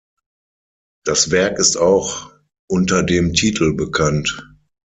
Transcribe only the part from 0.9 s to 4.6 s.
Das Werk ist auch unter dem Titel: bekannt.